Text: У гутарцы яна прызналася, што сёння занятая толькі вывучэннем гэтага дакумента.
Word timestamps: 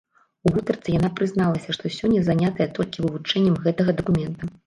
У 0.45 0.53
гутарцы 0.53 0.93
яна 0.99 1.09
прызналася, 1.19 1.75
што 1.77 1.91
сёння 1.97 2.21
занятая 2.29 2.67
толькі 2.79 3.05
вывучэннем 3.05 3.55
гэтага 3.67 3.91
дакумента. 4.01 4.53